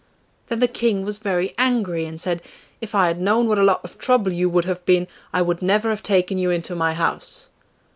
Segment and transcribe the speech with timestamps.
[0.47, 2.41] Then the King was very angry and said,
[2.81, 5.61] 'If I had known what a lot of trouble you would have been, I would
[5.61, 7.49] never have taken you into my house.